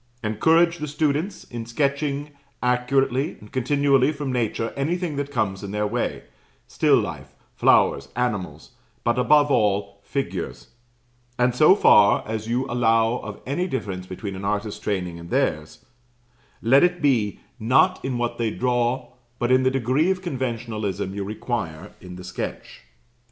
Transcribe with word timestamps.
Encourage 0.23 0.79
the 0.79 0.87
students, 0.87 1.43
in 1.43 1.67
sketching 1.67 2.31
accurately 2.63 3.37
and 3.39 3.51
continually 3.51 4.11
from 4.11 4.31
nature 4.33 4.73
anything 4.75 5.15
that 5.17 5.29
comes 5.29 5.63
in 5.63 5.69
their 5.69 5.85
way 5.85 6.23
still 6.67 6.95
life, 6.99 7.35
flowers, 7.55 8.07
animals; 8.15 8.71
but, 9.03 9.19
above 9.19 9.51
all, 9.51 10.01
figures; 10.03 10.69
and 11.37 11.53
so 11.53 11.75
far 11.75 12.23
as 12.27 12.47
you 12.47 12.65
allow 12.65 13.17
of 13.19 13.41
any 13.45 13.67
difference 13.67 14.07
between 14.07 14.35
an 14.35 14.43
artist's 14.43 14.79
training 14.81 15.19
and 15.19 15.29
theirs, 15.29 15.85
let 16.63 16.83
it 16.83 16.99
be, 16.99 17.39
not 17.59 18.03
in 18.03 18.17
what 18.17 18.39
they 18.39 18.49
draw, 18.49 19.11
but 19.37 19.51
in 19.51 19.61
the 19.61 19.69
degree 19.69 20.09
of 20.09 20.23
conventionalism 20.23 21.13
you 21.13 21.23
require 21.23 21.91
in 22.01 22.15
the 22.15 22.23
sketch. 22.23 22.85